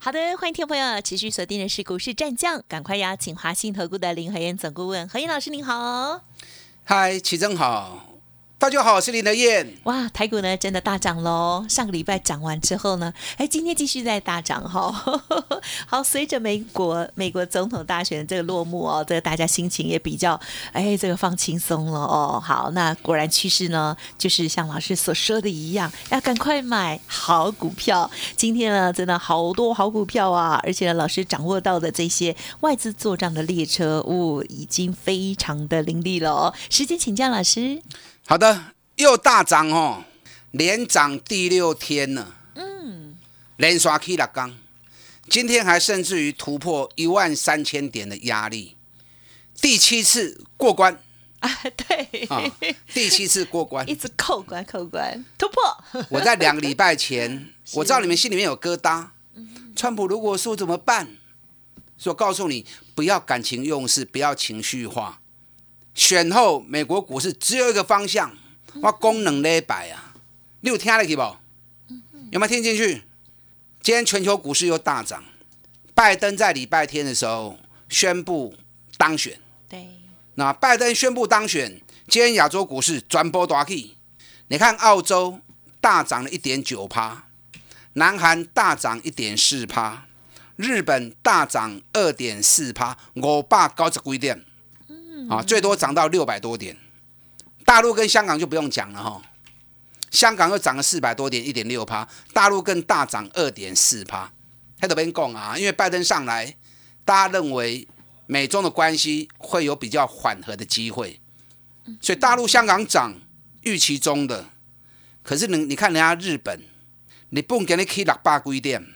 [0.00, 6.22] 好的，欢迎听众朋友持续锁定的是股市战将，赶快邀请华信投顾的林和燕总顾问何燕老师，您好。
[6.84, 8.07] 嗨，齐正好。
[8.60, 9.72] 大家好，我是林德燕。
[9.84, 11.64] 哇，台股呢真的大涨喽！
[11.68, 14.90] 上个礼拜涨完之后呢，哎，今天继续在大涨哈。
[15.86, 20.38] 好，随着美国美国总统大选的这个落幕哦，这个大家心情也比较
[20.72, 22.42] 哎，这个放轻松了哦。
[22.44, 28.10] 好，那果然趋势呢，就是像老师所说的一样，要赶快买好股票。
[28.36, 30.60] 今天呢，真的好多好股票啊！
[30.64, 36.52] 而且呢，老师掌握到的这些外资做账的列车，哦，已经非常的凌厉了哦。
[36.68, 37.80] 时间请教老师。
[38.30, 40.04] 好的，又大涨哦，
[40.50, 42.36] 连涨第六天了。
[42.56, 43.16] 嗯，
[43.56, 44.54] 连刷 K 了刚，
[45.30, 48.76] 今天还甚至于突破一万三千点的压力，
[49.62, 51.00] 第七次过关
[51.38, 51.50] 啊！
[51.74, 52.44] 对，啊，
[52.92, 56.04] 第七次过关，一直扣关扣关突破。
[56.10, 59.06] 我在两个礼拜前， 我知道你们心里面有疙瘩。
[59.74, 61.16] 川普如果输怎么办？
[61.96, 65.18] 所以告诉你，不要感情用事，不要情绪化。
[65.98, 68.32] 选后，美国股市只有一个方向，
[68.80, 70.14] 我功能礼拜啊，
[70.60, 71.22] 你有听得去不？
[72.30, 73.02] 有没有听进去？
[73.82, 75.24] 今天全球股市又大涨，
[75.96, 78.54] 拜登在礼拜天的时候宣布
[78.96, 79.40] 当选。
[79.68, 79.88] 对，
[80.36, 83.96] 那拜登宣布当选，今天亚洲股市转波大起。
[84.46, 85.40] 你看，澳洲
[85.80, 87.24] 大涨了一点九趴，
[87.94, 90.06] 南韩大涨一点四趴，
[90.54, 94.44] 日本大涨二点四趴，五百九十几点。
[95.28, 96.76] 啊，最多涨到六百多点，
[97.64, 99.22] 大陆跟香港就不用讲了哈，
[100.10, 104.32] 香港又涨了四百多点，一点六趴，大陆更大涨二点四趴。
[104.80, 106.56] 还得边讲啊，因为拜登上来，
[107.04, 107.86] 大家认为
[108.26, 111.20] 美中的关系会有比较缓和的机会，
[112.00, 113.14] 所以大陆、香港涨
[113.62, 114.46] 预期中的。
[115.22, 116.62] 可是你你看人家日本，
[117.28, 118.86] 你不用给你开六百几点，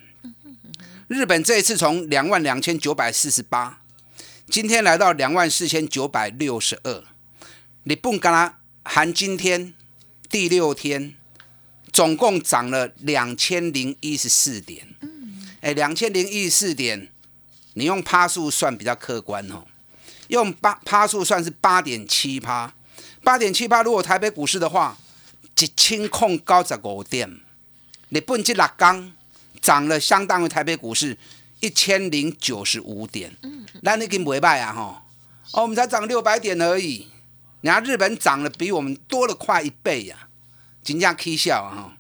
[1.09, 3.82] 日本这一次从两万两千九百四十八。
[4.53, 7.05] 今天来到两万四千九百六十二，
[7.85, 9.73] 你不跟他含今天
[10.29, 11.15] 第六天，
[11.91, 14.87] 总共涨了两千零一十四点。
[15.01, 17.09] 嗯，哎，两千零一十四点，
[17.73, 19.65] 你用趴数算比较客观哦。
[20.29, 22.75] 用八趴数算是八点七趴，
[23.25, 23.83] 八点七趴。
[23.83, 24.99] 如果台北股市的话，
[25.59, 27.41] 一千控高十五点，
[28.11, 29.15] 你不这六刚
[29.63, 31.17] 涨了，相当于台北股市。
[31.63, 33.37] 一千零九十五点，
[33.83, 35.05] 那你跟不败啊哈？
[35.53, 37.07] 哦，我们才涨六百点而已，
[37.61, 40.27] 人家日本涨了比我们多了快一倍呀，
[40.83, 41.97] 金价 K 笑啊！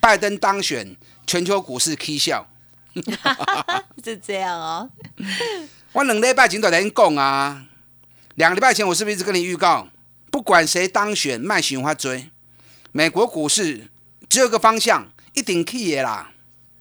[0.00, 2.48] 拜登当选，全球股市 K 笑，
[4.02, 4.88] 是这样哦。
[5.92, 7.66] 我两礼拜前都在讲啊，
[8.36, 9.88] 两个礼拜前我是不是一直跟你预告，
[10.30, 12.30] 不管谁当选，卖喜欢追
[12.92, 13.90] 美国股市，
[14.30, 16.30] 只有个方向，一定 K 的啦。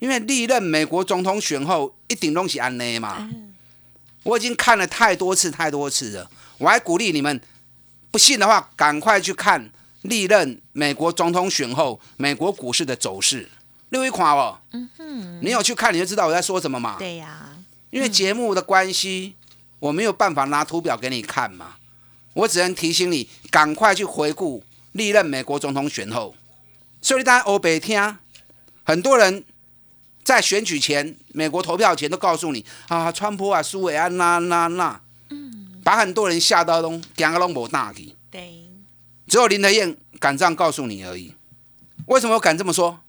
[0.03, 3.25] 因为历任美国总统选后一顶东西安内嘛，
[4.23, 6.29] 我已经看了太多次太多次了。
[6.57, 7.39] 我还鼓励你们，
[8.11, 9.71] 不信的话，赶快去看
[10.01, 13.49] 历任美国总统选后美国股市的走势。
[13.91, 16.97] 六一款哦，嗯哼，你有去看你就知道我在说什么嘛。
[16.99, 17.55] 对呀，
[17.89, 19.35] 因为节目的关系，
[19.79, 21.77] 我没有办法拿图表给你看嘛，
[22.33, 26.35] 我只能提醒你赶快去回顾历任美国总统选后。
[27.01, 28.17] 所以大家欧北听，
[28.83, 29.45] 很多人。
[30.23, 38.15] 在选举前，美国投票前都告诉你啊，川普啊，苏维安那那那，嗯，把很多人吓到都讲个拢无大气。
[38.31, 38.69] 对，
[39.27, 41.33] 只有林德燕敢这样告诉你而已。
[42.07, 42.99] 为什么我敢这么说？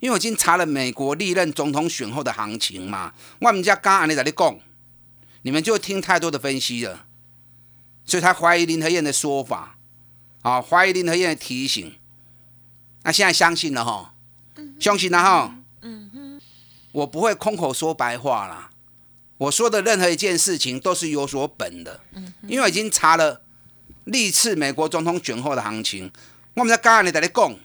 [0.00, 3.14] 因为我已经查了美国历任总统选后的行情嘛。
[3.38, 4.58] 我们家刚安利在你讲，
[5.42, 7.06] 你们就听太多的分析了，
[8.04, 9.76] 所以他怀疑林德燕的说法，
[10.42, 11.94] 啊，怀疑林德燕的提醒。
[13.04, 14.14] 那现在相信了哈，
[14.80, 15.56] 相信了哈。
[16.92, 18.70] 我不会空口说白话啦，
[19.38, 22.00] 我说的任何一件事情都是有所本的，
[22.46, 23.42] 因为已经查了
[24.04, 26.10] 历次美国总统选后的行情。
[26.54, 27.56] 我们在刚刚你在那讲，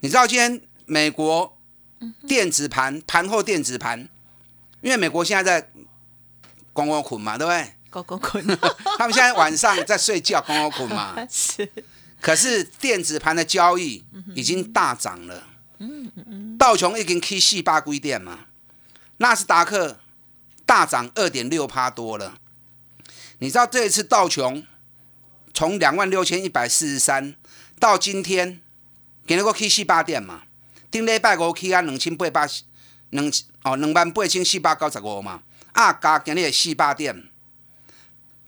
[0.00, 1.58] 你知道今天美国
[2.28, 4.08] 电子盘盘后电子盘，
[4.80, 5.70] 因为美国现在在
[6.72, 7.72] 光光捆嘛，对不对？
[7.90, 8.46] 光光捆，
[8.98, 11.16] 他们现在晚上在睡觉，光光捆嘛。
[11.28, 11.68] 是。
[12.20, 14.04] 可是电子盘的交易
[14.34, 15.42] 已经大涨了。
[15.78, 18.46] 嗯嗯道琼已经 K 四八规点嘛，
[19.18, 19.98] 纳斯达克
[20.64, 22.38] 大涨二点六趴多了。
[23.38, 24.64] 你知道这一次道琼
[25.52, 27.34] 从两万六千一百四十三
[27.78, 28.60] 到今天，
[29.26, 30.44] 今日个去四百点嘛，
[30.90, 32.48] 顶礼拜五去啊两千八百
[33.10, 33.30] 两
[33.62, 35.42] 哦两万八千四百九十五嘛，
[35.72, 37.28] 啊加今日的四百点，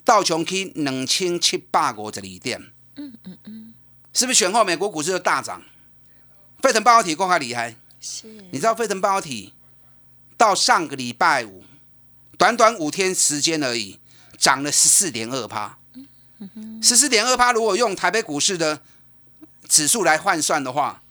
[0.05, 3.75] 道琼去两千七百五十二点，嗯嗯嗯，
[4.15, 5.63] 是不是选后美国股市就大涨？
[6.61, 9.55] 费城半导体更加厉害，是，你知道费城半导体
[10.37, 11.65] 到上个礼拜五，
[12.37, 13.99] 短短五天时间而已，
[14.37, 15.79] 涨了十四点二趴。
[16.81, 18.81] 十四点二趴，如果用台北股市的
[19.69, 21.03] 指数来换算的话，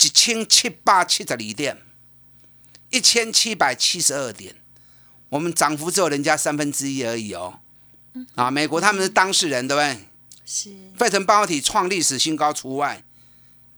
[0.00, 1.78] 一千七百七十二点，
[2.90, 4.56] 一千七百七十二点，
[5.28, 7.60] 我们涨幅只有人家三分之一而已哦。
[8.34, 10.08] 啊，美国他们是当事人，对不对？
[10.44, 13.04] 是，费城半导体创历史新高除外，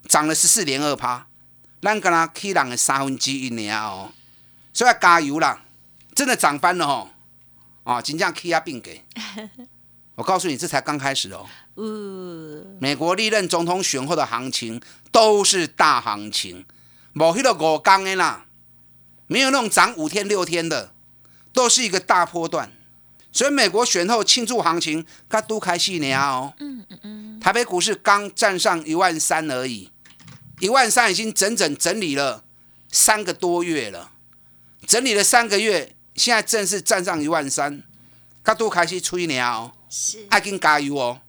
[0.08, 1.26] 涨了十四点二趴，
[1.82, 4.10] 咱跟他 K 人的三分之一年哦，
[4.72, 5.62] 所以要加油啦，
[6.14, 7.10] 真的涨翻了哦，
[7.84, 9.05] 啊，真正 K 啊并给。
[10.16, 11.46] 我告诉你，这才刚开始哦。
[11.75, 14.81] 呃，美国历任总统选后的行情
[15.12, 16.66] 都是大行情，
[17.14, 18.46] 冇迄个五天的啦，
[19.28, 20.93] 没有那种涨五天六天的，
[21.52, 22.72] 都是一个大波段。
[23.31, 26.52] 所以美国选后庆祝行情，它都开始呢哦。
[26.58, 27.40] 嗯嗯嗯。
[27.40, 29.88] 台北股市刚站上一万三而已，
[30.60, 32.44] 一万三已经整整整理了
[32.90, 34.12] 三个多月了，
[34.87, 37.82] 整理了三个月，现在正式站上一万三，
[38.43, 39.72] 它都开始吹鸟哦。
[39.90, 41.20] 是，爱跟加油哦！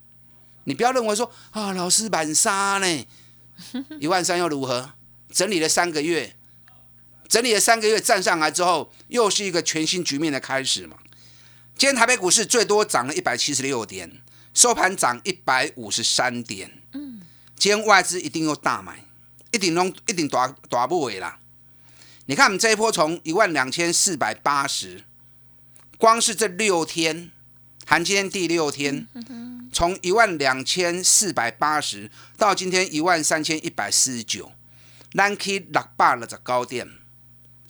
[0.66, 3.08] 你不要认为说啊，老师满杀呢，
[4.00, 4.94] 一万三又如何？
[5.32, 6.36] 整理了三个月，
[7.28, 10.98] 整理了三个月站上来之后，又是一个全新局面的开始嘛。
[11.78, 14.22] 今天台北股市最多涨了一百七十六点，
[14.54, 16.82] 收盘涨一百五十三点。
[16.94, 17.22] 嗯，
[17.56, 19.06] 今天外资一定又大买，
[19.52, 21.40] 一定弄一定大大不尾啦。
[22.26, 25.04] 你看我们这一波从一万两千四百八十，
[25.98, 27.32] 光是这六天。
[27.86, 29.08] 含今天第六天，
[29.74, 34.52] 从一万两千四百八十到今天一万三千一百四十九，
[35.12, 36.88] 咱去六百了的高点，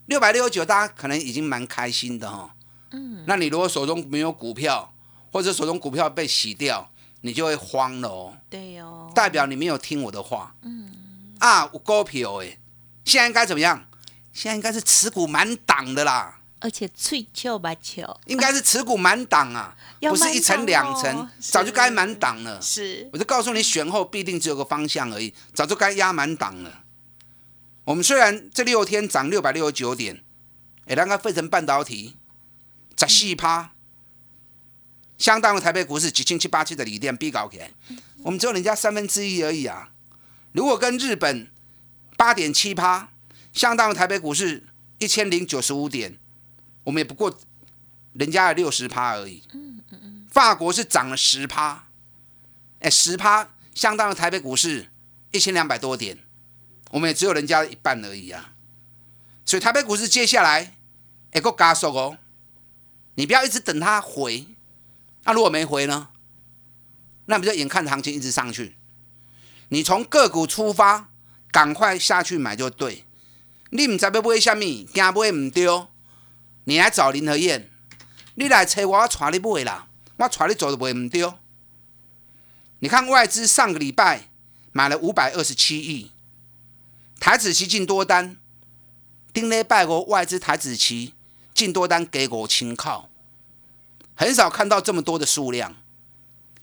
[0.07, 2.53] 六百六十九，大家可能已经蛮开心的哈。
[2.91, 4.93] 嗯，那你如果手中没有股票，
[5.31, 6.91] 或者手中股票被洗掉，
[7.21, 8.37] 你就会慌了哦。
[8.49, 10.53] 对哦，代表你没有听我的话。
[10.63, 10.91] 嗯，
[11.39, 12.59] 啊，我股票哎，
[13.05, 13.87] 现在应该怎么样？
[14.31, 16.35] 现在应该是持股满档的啦。
[16.61, 22.61] 而且脆球吧球，应该是持股满档啊， 不是一层两层，早就该满档了。
[22.61, 26.83] 是，我就告诉你，选后必定只有个方向而已，早就该压满档了。
[27.85, 30.21] 我们虽然这六天涨六百六十九点，
[30.85, 32.17] 哎，那个费城半导体
[32.97, 33.71] 十四趴，
[35.17, 37.71] 相当于台北股市几千七八七的锂电比高起来，
[38.23, 39.91] 我们只有人家三分之一而已啊。
[40.51, 41.47] 如果跟日本
[42.17, 43.09] 八点七趴，
[43.53, 44.63] 相当于台北股市
[44.97, 46.17] 一千零九十五点。
[46.85, 47.37] 我们也不过
[48.13, 49.43] 人家的六十趴而已。
[49.53, 50.27] 嗯嗯嗯。
[50.29, 51.87] 法国是涨了十趴，
[52.79, 54.89] 哎，十趴相当于台北股市
[55.31, 56.17] 一千两百多点，
[56.91, 58.53] 我们也只有人家的一半而已啊。
[59.45, 60.75] 所以台北股市接下来
[61.31, 62.17] 哎够加速哦，
[63.15, 64.47] 你不要一直等它回，
[65.25, 66.09] 那如果没回呢？
[67.25, 68.78] 那不就眼看行情一直上去？
[69.69, 71.09] 你从个股出发，
[71.51, 73.05] 赶快下去买就对。
[73.71, 74.63] 你唔知要买什么，
[74.93, 75.87] 惊买唔丢。
[76.65, 77.69] 你来找林和燕，
[78.35, 79.87] 你来找我，我带你买啦，
[80.17, 81.33] 我带你走都买唔丢。
[82.79, 84.29] 你看外资上个礼拜
[84.71, 86.11] 买了五百二十七亿，
[87.19, 88.37] 台子期进多单，
[89.33, 91.13] 丁礼拜五外资台子期
[91.53, 93.09] 进多单给我清靠，
[94.15, 95.75] 很少看到这么多的数量，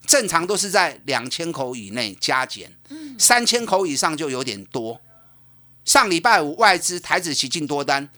[0.07, 2.73] 正常都是在两千口以内加减，
[3.19, 5.01] 三千口以上就有点多。
[5.85, 8.09] 上礼拜五外资台子期进多单。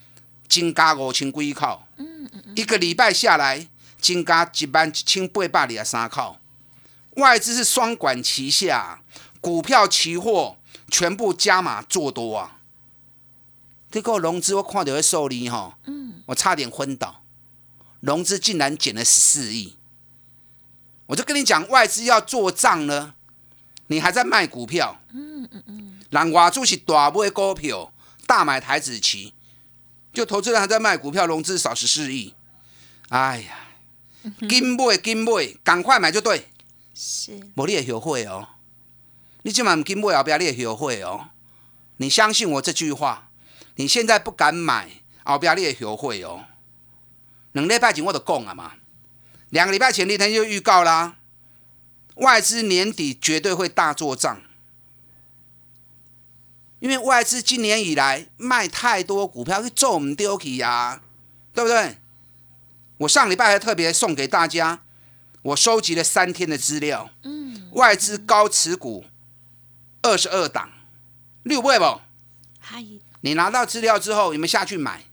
[0.48, 1.82] 增加五千几口，
[2.56, 3.68] 一个礼拜下来，
[4.00, 6.38] 增加一万一千八百二十三口。
[7.16, 9.02] 外资是双管齐下，
[9.42, 10.56] 股票、期货
[10.90, 12.60] 全部加码做多啊！
[13.90, 15.76] 这个融资我看到会受力哈，
[16.24, 17.22] 我差点昏倒。
[18.00, 19.76] 融资竟然减了十四亿，
[21.08, 23.14] 我就跟你讲，外资要做账呢，
[23.86, 25.00] 你还在卖股票？
[25.12, 27.92] 嗯嗯嗯，人外资是大买股票，
[28.26, 29.32] 大买台子期。
[30.12, 32.34] 就投资人还在卖股票，融资少十四亿。
[33.08, 33.68] 哎呀，
[34.48, 36.48] 金买金买，赶快买就对。
[36.94, 38.48] 是，无你也后悔哦。
[39.42, 41.30] 你今晚金买后边你也后悔哦。
[41.96, 43.30] 你相信我这句话，
[43.76, 44.90] 你现在不敢买，
[45.24, 46.44] 后边你也后悔哦。
[47.52, 48.72] 两礼拜前我都讲了嘛，
[49.50, 51.16] 两个礼拜前那天就预告啦，
[52.16, 54.42] 外资年底绝对会大做账。
[56.80, 61.02] 因为外资今年以来卖太多股票，去做我们丢弃呀，
[61.52, 61.98] 对不对？
[62.98, 64.80] 我上礼拜还特别送给大家，
[65.42, 67.10] 我收集了三天的资料。
[67.22, 69.06] 嗯，外资高持股
[70.02, 70.70] 二十二档，
[71.42, 72.00] 六倍不？
[72.60, 72.84] 嗨，
[73.22, 75.04] 你拿到资料之后，你们下去买？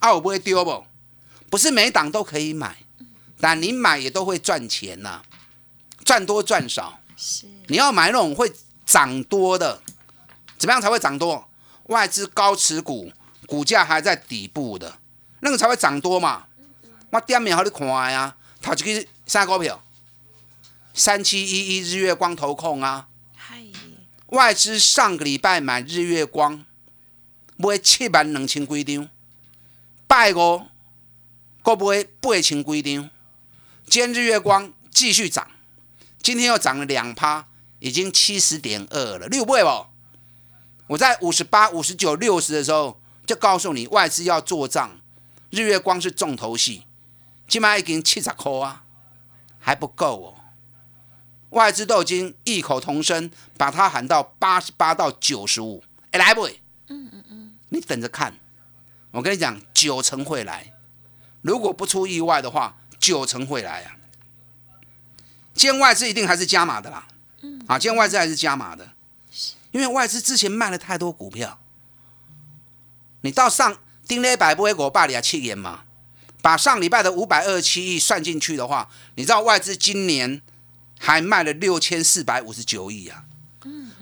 [0.00, 0.84] 啊，我不会丢不？
[1.48, 2.83] 不是每档都可以买，
[3.40, 5.22] 但你买也都会赚钱呐、
[6.04, 7.00] 赚多赚少。
[7.16, 8.52] 是你要买那种会
[8.84, 9.80] 涨多的，
[10.58, 11.48] 怎么样才会涨多？
[11.84, 13.12] 外资高持股，
[13.46, 14.98] 股价还在底部的，
[15.40, 16.46] 那个才会涨多嘛。
[17.10, 19.82] 我点名好你看呀，头一个啥股票？
[20.92, 23.62] 三七一一日月光投控啊，嗨，
[24.26, 26.64] 外资上个礼拜买日月光，
[27.56, 29.08] 买七万两千几张，
[30.06, 30.66] 拜五，
[31.62, 33.10] 够买八千几张。
[33.86, 35.46] 今天日月光继续涨，
[36.20, 37.46] 今天又涨了两趴，
[37.78, 39.88] 已经七十点二了，六倍哦？
[40.88, 44.98] 我在五十八、五十九、六十的时候就告诉你，外资要做账，
[45.50, 46.84] 日月光是重头戏，
[47.46, 48.84] 今麦已经七十块啊，
[49.60, 50.34] 还不够哦。
[51.50, 56.48] 外资都已经异口同声把它喊到八十八到九十五，哎，来不？
[56.88, 58.34] 嗯嗯嗯，你等着看，
[59.12, 60.72] 我跟你讲，九成会来，
[61.42, 63.96] 如果不出意外的话，九成会来啊。
[65.52, 67.06] 今天外资一定还是加码的啦，
[67.66, 68.92] 啊，今天外资还是加码的，
[69.70, 71.60] 因为外资之前卖了太多股票，
[73.20, 73.76] 你到上
[74.08, 75.84] 丁了一百不会我爸里啊七元嘛，
[76.42, 80.42] 把上礼拜的五百二十七亿算进去的话，你知道外资今年
[80.98, 83.24] 还卖了六千四百五十九亿啊。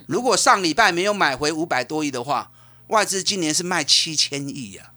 [0.06, 2.50] 如果上礼拜没有买回五百多亿的话，
[2.88, 4.92] 外资今年是卖七千亿啊，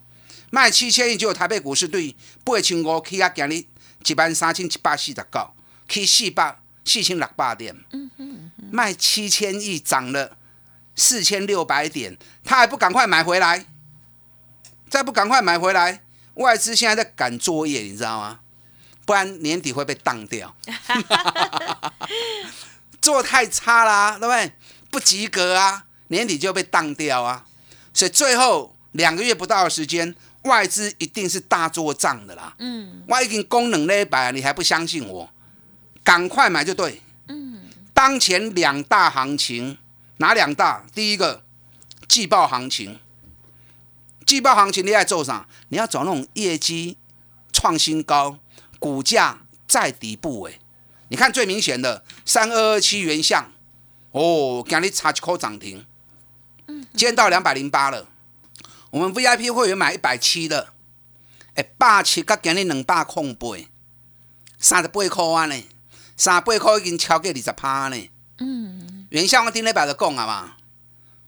[0.50, 3.66] 卖七千亿，结果台北股市对八千五起啊，今日
[4.06, 5.24] 一万三千七百四十九，
[5.88, 7.76] 去四百四千六百点，
[8.72, 10.38] 卖七千亿涨了
[10.96, 13.66] 四千六百点，他还不赶快买回来？
[14.90, 16.04] 再不赶快买回来，
[16.36, 18.40] 外资现在在赶作业，你知道吗？
[19.06, 20.56] 不然年底会被当掉。
[23.02, 24.52] 做太差啦、对不对？
[24.90, 27.46] 不及格啊，年底就被当掉啊。
[27.94, 32.56] 所以最后两个月不到的时间，外资一定是大做账的啦。
[32.60, 35.30] 嗯，我已经功能那一百，你还不相信我？
[36.04, 37.02] 赶快买就对。
[37.28, 39.78] 嗯，当前两大行情，
[40.18, 40.86] 哪两大？
[40.94, 41.44] 第一个
[42.08, 43.00] 季报行情，
[44.26, 45.46] 季报行情你在做啥？
[45.70, 46.98] 你要找那种业绩
[47.52, 48.38] 创新高，
[48.80, 50.62] 股价在底部诶。
[51.10, 53.52] 你看最明显的三二二七原相，
[54.12, 55.86] 哦，今日差一口涨停，
[56.68, 58.08] 今天到两百零八了。
[58.96, 60.70] 我们 VIP 会员买一百七的，
[61.56, 63.50] 哎，百七甲今日两百空八，
[64.58, 65.64] 三十八块啊呢，
[66.16, 68.10] 三十八块已经超过二十趴呢。
[68.38, 70.56] 嗯，原相我顶礼拜就讲啊嘛，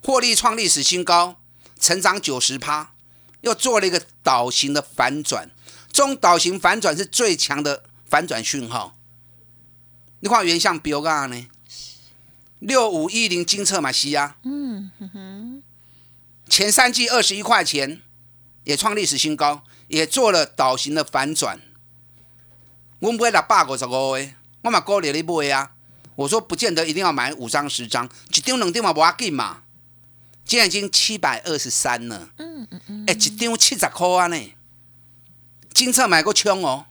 [0.01, 1.35] 获利创历史新高，
[1.77, 2.93] 成长九十趴，
[3.41, 5.51] 又做了一个倒型的反转，
[5.91, 8.95] 这种倒型反转是最强的反转讯号。
[10.21, 11.47] 你看原相标价呢？
[12.59, 15.63] 六五一零金策马西啊，嗯哼哼，
[16.49, 18.01] 前三季二十一块钱，
[18.63, 21.59] 也创历史新高，也做了倒型的反转。
[22.99, 25.71] 我买六百五十五的，我嘛鼓励你买啊。
[26.15, 29.61] 我说不见得一定要买五张十张，一张两张嘛无要紧嘛。
[30.45, 34.53] 现在已经七百二十三了，嗯嗯嗯，哎，一张七十块啊呢。
[35.73, 36.85] 金策买个枪哦。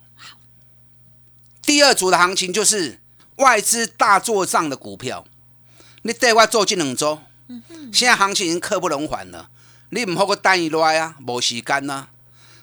[1.62, 3.00] 第二组的行情就是
[3.36, 5.24] 外资大做账的股票，
[6.02, 7.20] 你带我做这两周，
[7.92, 9.48] 现在行情已经刻不容缓了，
[9.90, 12.08] 你唔好个单一来啊，冇时间呐、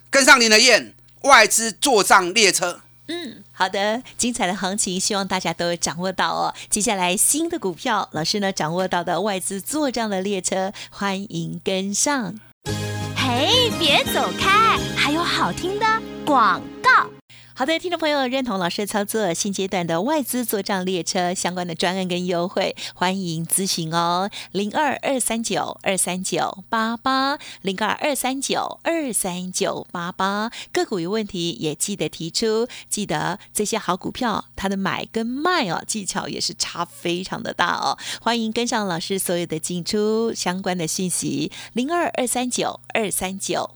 [0.10, 2.82] 跟上您的宴，外资坐账列车。
[3.08, 6.54] 嗯好的，精彩的行情，希望大家都有掌握到哦。
[6.70, 12.40] 接下来新的股票，老师呢掌握到的外资做账的列车，欢迎跟上。
[13.16, 15.86] 嘿，别走开，还有好听的
[16.26, 17.10] 广告。
[17.56, 43.76] 好的，听众朋友认同老师的操作，现阶段的外资做账列车相关的专案跟优惠，欢迎咨询哦，零二二三九二三九八八，零二二三九二三九八八，个股有问题也记得提出，记得这些好股票它的买跟卖哦，技巧也是差非常的大哦，欢迎跟上老师所有的进出相关的讯息，零二二三九二三九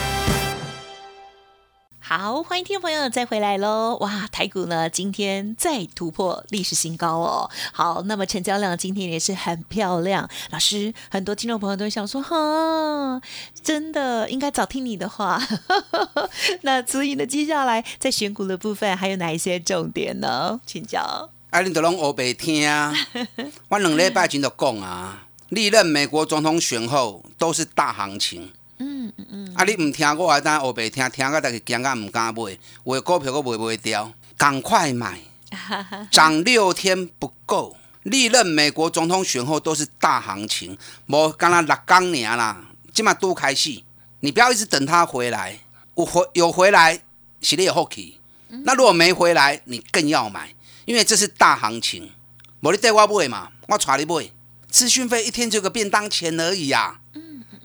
[2.13, 3.95] 好，欢迎听众朋友再回来喽！
[4.01, 7.49] 哇，台股呢今天再突破历史新高哦。
[7.71, 10.29] 好，那么成交量今天也是很漂亮。
[10.49, 13.21] 老师，很多听众朋友都想说，哈，
[13.63, 15.41] 真的应该早听你的话。
[16.63, 20.59] 那所以呢，接下来在选股的部分还有哪一些重点呢？
[20.65, 21.29] 请教。
[21.51, 22.93] 啊，你都拢学白听啊！
[23.69, 28.51] 我两礼拜前就讲啊，历任美国总统选后都是大行情。
[28.81, 29.53] 嗯嗯嗯。
[29.55, 35.19] 啊，你唔听我，还当后白听，听个大家惊到唔敢买，我股票都卖不掉，赶快买！
[36.09, 43.83] 涨六天不够，历任美国总统选后都是大行情，无干那六工年啦，即嘛都开始，
[44.21, 45.59] 你不要一直等他回来，
[45.93, 47.01] 我回有回来，
[47.41, 48.19] 是你有福气。
[48.63, 50.53] 那如果没回来，你更要买。
[50.85, 52.11] 因为这是大行情，
[52.61, 54.29] 无你带我买嘛，我带你买。
[54.67, 56.99] 资讯费一天就个便当钱而已呀，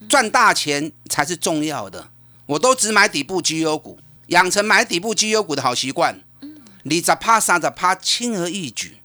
[0.09, 2.11] 赚大钱才是重要的。
[2.47, 3.99] 我都只买底部绩优股，
[4.29, 6.21] 养成买底部绩优股的好习惯。
[6.85, 8.99] 你咋怕啥子怕，轻而易举。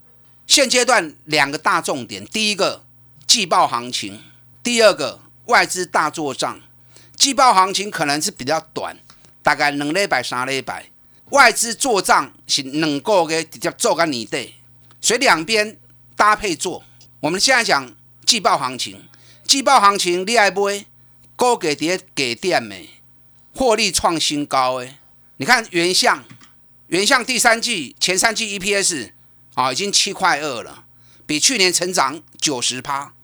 [0.46, 2.84] 现阶段两个大重点，第一个
[3.26, 4.22] 季报行情，
[4.62, 6.60] 第二个外资大做账。
[7.16, 8.98] 季报行情可能是比较短，
[9.42, 10.86] 大概两礼拜、三礼拜。
[11.30, 14.56] 外资做账是两个月直接做个年底，
[15.00, 15.78] 所以两边
[16.16, 16.84] 搭配做。
[17.22, 17.92] 我们现在讲
[18.26, 19.02] 季报行情，
[19.46, 20.86] 季报行情你爱买
[21.42, 22.88] 高给跌给电没，
[23.56, 24.98] 获利创新高诶。
[25.38, 26.24] 你看原相，
[26.86, 29.14] 原相第三季前三季 EPS
[29.56, 30.84] 啊已经七块二了，
[31.26, 33.16] 比去年成长九十趴，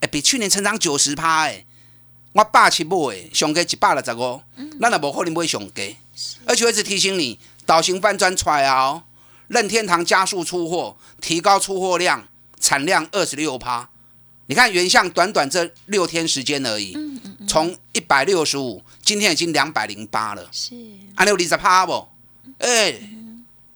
[0.00, 1.66] 哎，比去年成长九十趴诶。
[2.32, 4.40] 我霸气买诶，上价一百六十五，
[4.80, 5.82] 咱也无可能买上价。
[6.46, 9.02] 而且我一直提醒你，导型翻转出来哦，
[9.48, 12.26] 任天堂加速出货，提高出货量，
[12.58, 13.90] 产量二十六趴。
[14.50, 16.92] 你看原相短短这六天时间而已，
[17.46, 20.48] 从一百六十五，今天已经两百零八了。
[20.50, 20.74] 是，
[21.14, 22.08] 还有二十趴不？
[22.58, 23.00] 哎，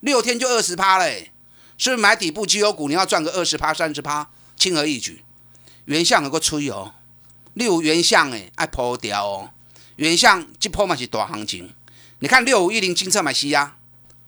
[0.00, 1.31] 六天就二十趴嘞，
[1.78, 5.22] 是不是买底部绩优股，你要赚个二十趴、三十趴，轻而易举。
[5.85, 6.92] 原相有个吹哦，
[7.53, 9.51] 六原相诶，爱破掉哦。
[9.94, 11.72] 原相这波嘛是大行情。
[12.18, 13.77] 你看六五一零金策买西呀，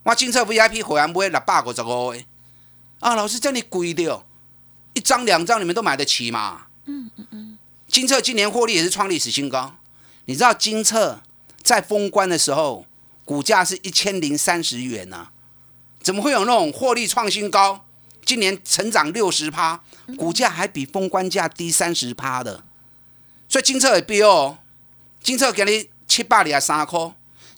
[0.05, 2.25] 我金策 VIP 会员买六百五十五诶，
[3.01, 4.25] 啊，老师这里贵的，
[4.97, 6.69] 一张两张你们都买得起嘛？
[6.87, 7.59] 嗯嗯嗯。
[7.87, 9.77] 金策今年获利也是创历史新高，
[10.25, 11.21] 你知道金策
[11.63, 12.87] 在封关的时候
[13.27, 15.29] 股价是一千零三十元呢，
[16.01, 17.85] 怎么会有那种获利创新高？
[18.25, 19.83] 今年成长六十趴，
[20.17, 22.65] 股价还比封关价低三十趴的，
[23.49, 24.59] 所以金策也飙哦，
[25.23, 27.13] 金策给你七百里啊三块。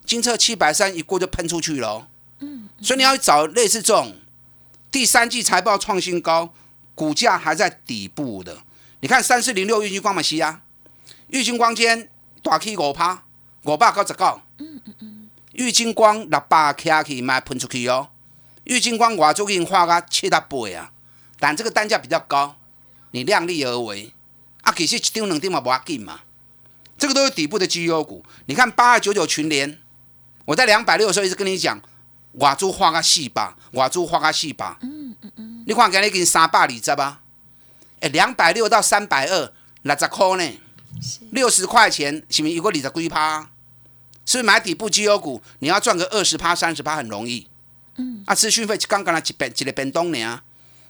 [0.05, 2.09] 金策七百三一过就喷出去了，
[2.40, 4.16] 嗯，所以你要找类似这种
[4.90, 6.55] 第三季财报创新高，
[6.98, 8.58] 股价还在底部的。
[8.98, 10.62] 你看三四零六玉金光嘛西啊，
[11.28, 12.11] 玉金光间
[12.42, 13.22] 大 K 五趴，
[13.62, 18.08] 五百九十九，嗯嗯嗯，玉金光六百 K 起卖喷出去哦，
[18.64, 20.90] 玉金光我就已经花个七大倍啊，
[21.38, 22.56] 但这个单价比较高，
[23.12, 24.12] 你量力而为
[24.62, 26.22] 啊，其实一张两张嘛不要紧嘛，
[26.98, 29.78] 这个都是底部的绩优股，你看八二九九群联。
[30.46, 31.80] 我在两百六的时候一直跟你讲，
[32.32, 34.78] 瓦珠花个细吧，瓦珠花个细吧。
[34.80, 35.47] 嗯嗯嗯。
[35.68, 37.20] 你看，给你给你三百二十吧？
[38.00, 39.52] 哎，两百六到三百二，
[39.83, 40.61] 六十块呢？
[41.31, 43.50] 六十块钱，是不是有个二十几趴？
[44.24, 45.42] 是不是买底部绩优股？
[45.59, 47.46] 你要赚个二十趴、三十趴很容易。
[47.96, 48.24] 嗯。
[48.24, 50.40] 啊，资讯费刚刚来几便几个便当呢？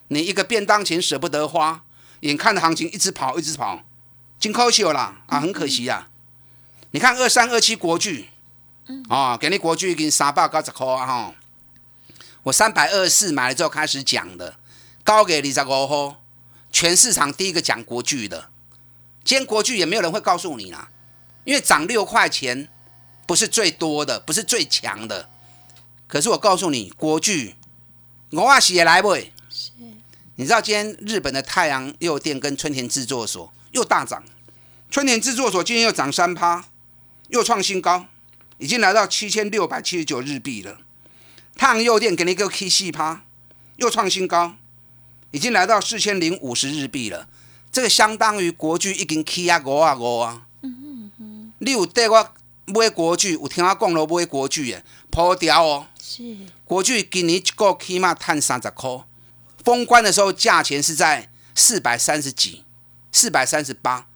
[0.06, 1.82] 你一个便当钱舍不得花，
[2.20, 3.82] 眼看着行情一直跑，一直跑，
[4.38, 5.22] 真可惜啦！
[5.26, 6.06] 啊，很可惜呀。
[6.92, 8.28] 你看二三二七国巨。
[9.08, 11.04] 哦，给你国巨已经三百九十块啊！
[11.04, 11.34] 哈，
[12.44, 14.54] 我三百二十四买了之后开始讲的，
[15.08, 16.22] 高给二十五号，
[16.70, 18.50] 全市场第一个讲国剧的。
[19.24, 20.90] 今天国剧也没有人会告诉你啦，
[21.44, 22.68] 因为涨六块钱
[23.26, 25.30] 不是最多的，不是最强的。
[26.06, 27.54] 可是我告诉你，国剧
[28.32, 29.14] 我阿喜也来不？
[29.14, 29.70] 是。
[30.34, 34.22] 你知道今天日本的太阳诱电跟春田制作所又大涨，
[34.90, 36.66] 春田制作所今天又涨三趴，
[37.28, 38.04] 又创新高。
[38.58, 40.76] 已经来到七千六百七十九日币了，
[41.56, 43.24] 太阳诱电给你一个 K 四趴，
[43.76, 44.56] 又创新高，
[45.30, 47.28] 已经来到四千零五十日币了。
[47.70, 50.46] 这个相当于国巨已经 K 啊五啊五啊。
[50.62, 51.52] 嗯嗯嗯。
[51.58, 52.34] 你有带我
[52.66, 55.86] 买国巨，有听我讲了买国巨的，破掉哦。
[56.00, 56.36] 是。
[56.64, 59.04] 国巨今年一个起码赚三十块，
[59.64, 62.64] 封关的时候价钱是在四百三十几，
[63.12, 64.06] 四百三十八。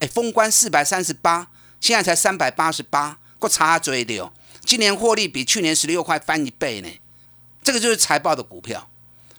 [0.00, 1.48] 哎，封关四百三十八，
[1.80, 3.18] 现在才三百八十八。
[3.40, 4.32] 个差追的哦，
[4.64, 6.88] 今年获利比去年十六块翻一倍呢，
[7.62, 8.87] 这个就是财报的股票。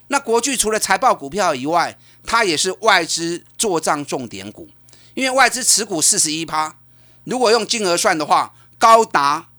[0.10, 4.68] 那国巨除了财报股票以外，它也是外资做账重点股，
[5.14, 6.76] 因为外资持股四十一趴，
[7.24, 9.50] 如果用金额算的话，高达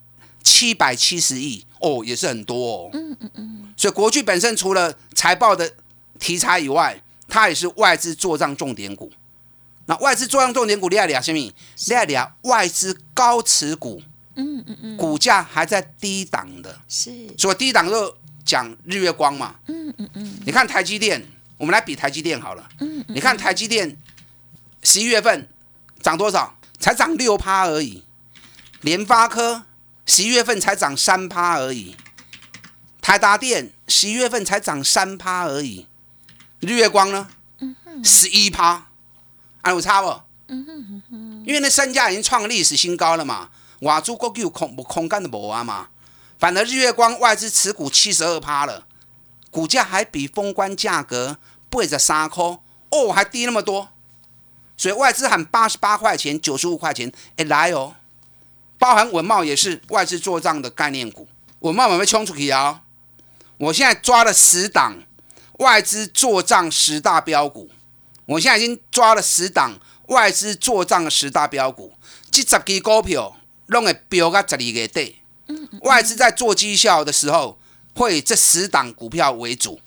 [0.43, 2.89] 七百七十亿哦，也是很多哦。
[2.93, 3.73] 嗯嗯嗯。
[3.75, 5.73] 所以国巨本身除了财报的
[6.19, 9.11] 题材以外，它也是外资做账重点股。
[9.85, 11.39] 那外资做账重点股，你要聊什么？
[11.39, 11.53] 你
[11.87, 14.01] 要聊外资高持股。
[14.35, 14.97] 嗯嗯嗯。
[14.97, 16.79] 股价还在低档的。
[16.87, 17.11] 是。
[17.37, 19.55] 所以低档就讲日月光嘛。
[19.67, 20.39] 嗯嗯嗯。
[20.45, 21.25] 你看台积电，
[21.57, 22.69] 我们来比台积电好了。
[22.79, 23.03] 嗯。
[23.07, 23.97] 你看台积电
[24.83, 25.47] 十一月份
[26.01, 26.57] 涨多少？
[26.79, 28.03] 才涨六趴而已。
[28.81, 29.65] 联发科
[30.07, 31.95] 十一月份才涨三趴而已。
[32.99, 35.85] 台达电十一月份才涨三趴而已。
[36.59, 37.27] 日月光呢？
[38.03, 38.87] 十一趴，
[39.67, 40.21] 有差不？
[41.45, 43.49] 因为那身价已经创历史新高了嘛。
[43.81, 45.89] 外资国有空空干的无啊嘛。
[46.41, 48.87] 反而日月光外资持股七十二趴了，
[49.51, 51.37] 股价还比封关价格
[51.69, 53.89] 背十三扣哦，还低那么多。
[54.75, 57.93] 所以外资喊八十八块钱、九十五块钱，哎来哦，
[58.79, 61.27] 包含文茂也是外资做账的概念股。
[61.59, 62.81] 文茂有没有冲出去啊？
[63.57, 65.03] 我现在抓了十档
[65.59, 67.69] 外资做账十大标股，
[68.25, 69.77] 我现在已经抓了十档
[70.07, 71.93] 外资做账十大标股，
[72.31, 75.20] 这十支股票拢会标到十二月底。
[75.81, 77.57] 外资在做绩效的时候，
[77.95, 79.79] 会以这十档股票为主。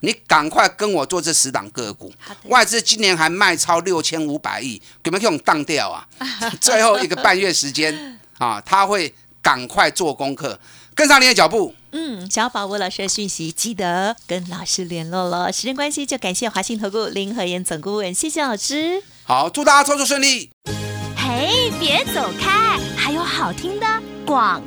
[0.00, 2.12] 你赶快跟我做这十档个股。
[2.44, 6.06] 外资今年还卖超六千五百亿，有没有用当掉啊？
[6.60, 10.60] 最后一个半月时间啊，他会赶快做功课，
[10.94, 11.74] 跟上你的脚步。
[11.92, 15.50] 嗯，想要把握老师的讯息，记得跟老师联络了。
[15.50, 19.02] 时间关系，就感谢华信投顾林和燕总顾问，谢谢老师。
[19.24, 20.50] 好，祝大家操作顺利。
[21.16, 23.86] 嘿，别走开，还有好听的
[24.26, 24.62] 广。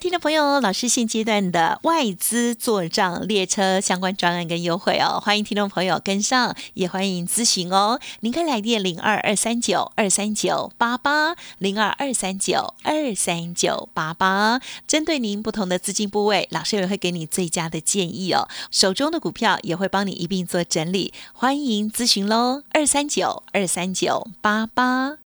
[0.00, 7.98] 听众朋友，老师现阶段的外资做账列车相关专案跟优惠哦，欢迎听众朋友跟上，也欢迎咨询哦。
[8.20, 18.48] 您可以来电零二二三九二三九八八零二二三九二三九八八，针对您不同的资金部位，老师也会给你最佳的建议哦。
[18.70, 25.27] 手中的股票也会帮你一并做整理，欢迎咨询喽，二三九二三九八八。